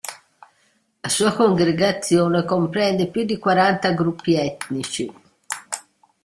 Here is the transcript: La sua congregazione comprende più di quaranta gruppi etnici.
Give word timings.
La 1.03 1.09
sua 1.09 1.31
congregazione 1.35 2.43
comprende 2.43 3.05
più 3.11 3.23
di 3.23 3.37
quaranta 3.37 3.91
gruppi 3.91 4.33
etnici. 4.33 5.13